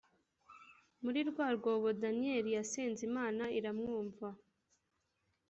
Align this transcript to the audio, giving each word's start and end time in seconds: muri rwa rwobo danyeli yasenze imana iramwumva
muri 1.03 1.19
rwa 1.29 1.47
rwobo 1.57 1.87
danyeli 2.01 2.49
yasenze 2.57 3.01
imana 3.09 3.43
iramwumva 3.57 4.27